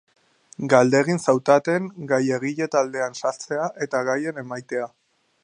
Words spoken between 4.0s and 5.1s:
gaien emaitea.